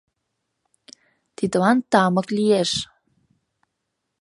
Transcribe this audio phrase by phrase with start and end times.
[1.35, 2.71] —Тидлан тамык лиеш!